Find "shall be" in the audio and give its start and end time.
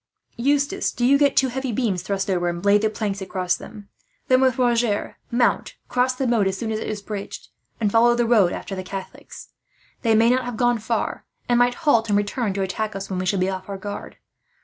13.27-13.51